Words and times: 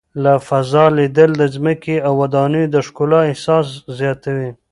له 0.23 0.33
فضا 0.47 0.85
لیدل 0.97 1.31
د 1.37 1.43
ځمکې 1.55 1.95
او 2.07 2.13
ودانیو 2.21 2.71
د 2.73 2.75
ښکلا 2.87 3.19
احساس 3.31 3.67
زیاتوي. 3.99 4.51